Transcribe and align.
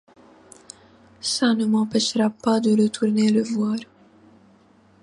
Ça 1.21 1.53
ne 1.53 1.63
m’empêchera 1.63 2.31
pas 2.31 2.59
de 2.59 2.71
retourner 2.75 3.29
le 3.31 3.43
voir. 3.43 3.75